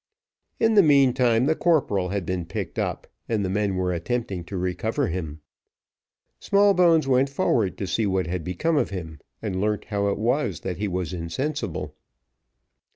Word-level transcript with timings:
In 0.59 0.73
the 0.73 0.81
meantime 0.81 1.45
the 1.45 1.53
corporal 1.55 2.09
had 2.09 2.25
been 2.25 2.43
picked 2.43 2.79
up, 2.79 3.05
and 3.29 3.45
the 3.45 3.51
men 3.51 3.75
were 3.75 3.93
attempting 3.93 4.43
to 4.45 4.57
recover 4.57 5.09
him. 5.09 5.41
Smallbones 6.39 7.07
went 7.07 7.29
forward 7.29 7.77
to 7.77 7.85
see 7.85 8.07
what 8.07 8.25
had 8.25 8.43
become 8.43 8.77
of 8.77 8.89
him, 8.89 9.19
and 9.43 9.61
learnt 9.61 9.85
how 9.85 10.07
it 10.07 10.17
was 10.17 10.61
that 10.61 10.77
he 10.77 10.87
was 10.87 11.13
insensible. 11.13 11.93